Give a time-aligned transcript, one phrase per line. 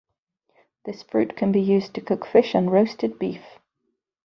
[0.83, 3.43] This fruit can be used to cook fish and roasted beef.